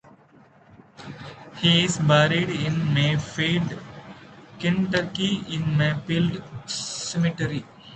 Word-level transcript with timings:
He 1.57 1.83
is 1.85 1.99
buried 1.99 2.49
in 2.49 2.91
Mayfield, 2.91 3.79
Kentucky 4.59 5.43
in 5.47 5.77
Maplewood 5.77 6.43
Cemetery. 6.67 7.63